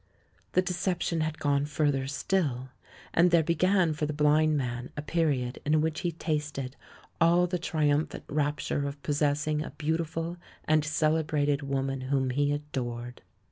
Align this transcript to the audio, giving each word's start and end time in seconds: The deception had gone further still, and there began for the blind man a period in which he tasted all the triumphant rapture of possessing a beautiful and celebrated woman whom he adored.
The 0.53 0.63
deception 0.63 1.21
had 1.21 1.37
gone 1.37 1.67
further 1.67 2.07
still, 2.07 2.69
and 3.13 3.29
there 3.29 3.43
began 3.43 3.93
for 3.93 4.07
the 4.07 4.13
blind 4.13 4.57
man 4.57 4.89
a 4.97 5.03
period 5.03 5.59
in 5.63 5.79
which 5.79 5.99
he 5.99 6.11
tasted 6.11 6.75
all 7.21 7.45
the 7.45 7.59
triumphant 7.59 8.23
rapture 8.27 8.87
of 8.87 9.03
possessing 9.03 9.61
a 9.61 9.69
beautiful 9.77 10.37
and 10.65 10.83
celebrated 10.83 11.61
woman 11.61 12.01
whom 12.01 12.31
he 12.31 12.51
adored. 12.51 13.21